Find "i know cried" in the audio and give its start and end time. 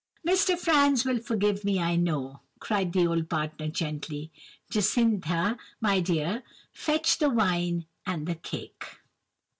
1.79-2.91